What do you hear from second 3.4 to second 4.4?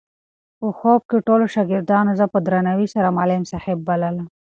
صاحب بللم.